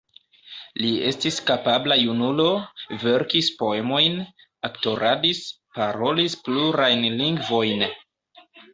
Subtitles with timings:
[0.85, 2.47] Li estis kapabla junulo,
[3.05, 4.19] verkis poemojn,
[4.73, 5.45] aktoradis,
[5.79, 7.91] parolis plurajn lingvojn.